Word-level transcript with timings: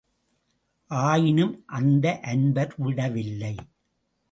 ஆயினும் 0.87 1.63
அந்த 1.65 2.19
அன்பர் 2.23 2.73
விடவில்லை. 2.77 3.55